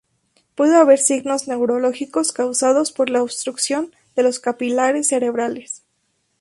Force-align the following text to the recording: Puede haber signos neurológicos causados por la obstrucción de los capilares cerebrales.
Puede 0.55 0.77
haber 0.77 0.97
signos 0.97 1.47
neurológicos 1.47 2.31
causados 2.31 2.91
por 2.91 3.11
la 3.11 3.21
obstrucción 3.21 3.93
de 4.15 4.23
los 4.23 4.39
capilares 4.39 5.09
cerebrales. 5.09 5.83